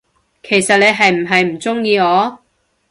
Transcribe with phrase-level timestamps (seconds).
[0.41, 2.39] 其實你係唔係唔鍾意我，？